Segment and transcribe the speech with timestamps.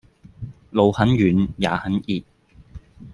[0.71, 2.23] 路很遠也很熱